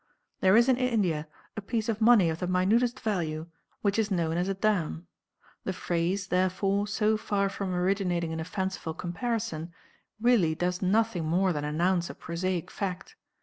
[0.39, 3.45] There is in India a piece of money of the minutest value,
[3.83, 5.05] which is known as a dam.
[5.63, 9.71] The phrase, therefore, so far from originating in a fanciful comparison,
[10.19, 13.15] really does nothing more than announce a prosaic fact.